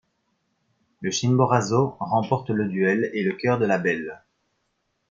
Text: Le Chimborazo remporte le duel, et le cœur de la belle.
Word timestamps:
Le 1.01 1.11
Chimborazo 1.11 1.95
remporte 1.99 2.49
le 2.49 2.67
duel, 2.67 3.11
et 3.13 3.21
le 3.21 3.33
cœur 3.33 3.59
de 3.59 3.67
la 3.67 3.77
belle. 3.77 4.19